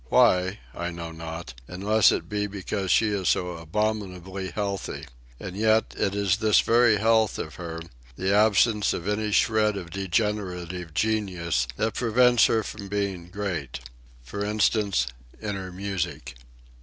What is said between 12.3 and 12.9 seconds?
her from